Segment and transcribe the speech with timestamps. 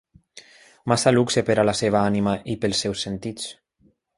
[0.91, 3.53] Massa luxe per a la seva ànima i pels seus sentits.